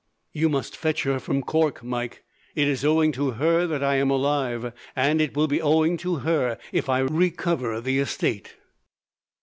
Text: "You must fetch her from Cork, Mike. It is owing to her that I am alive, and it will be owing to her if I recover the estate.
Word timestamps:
"You 0.33 0.49
must 0.49 0.75
fetch 0.75 1.03
her 1.03 1.19
from 1.19 1.43
Cork, 1.43 1.83
Mike. 1.83 2.23
It 2.55 2.67
is 2.67 2.83
owing 2.83 3.11
to 3.11 3.33
her 3.33 3.67
that 3.67 3.83
I 3.83 3.97
am 3.97 4.09
alive, 4.09 4.73
and 4.95 5.21
it 5.21 5.37
will 5.37 5.45
be 5.47 5.61
owing 5.61 5.95
to 5.97 6.15
her 6.25 6.57
if 6.71 6.89
I 6.89 6.97
recover 7.01 7.79
the 7.79 7.99
estate. 7.99 8.55